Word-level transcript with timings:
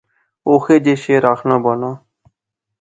اوہے 0.47 0.75
جے 0.85 0.93
شعر 1.03 1.23
آخنا 1.33 1.55
بانا 1.63 1.91